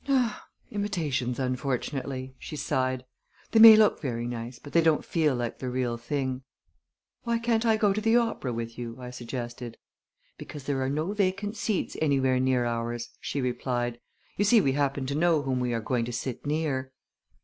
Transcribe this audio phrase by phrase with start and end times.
[0.71, 3.05] "Imitations, unfortunately," she sighed.
[3.51, 6.41] "They may look very nice, but they don't feel like the real thing."
[7.21, 9.77] "Why can't I go to the opera with you?" I suggested.
[10.39, 13.99] "Because there are no vacant seats anywhere near ours," she replied.
[14.37, 16.93] "You see we happen to know whom we are going to sit near."